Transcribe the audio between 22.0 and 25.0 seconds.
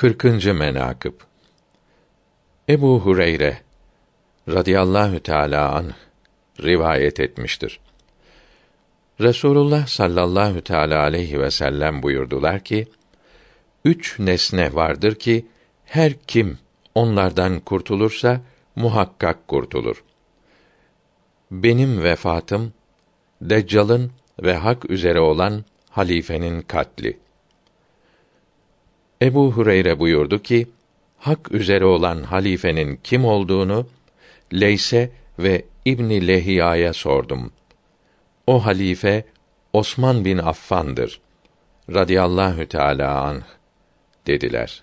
vefatım, Deccal'ın ve hak